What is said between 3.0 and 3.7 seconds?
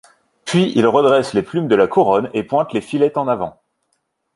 en avant.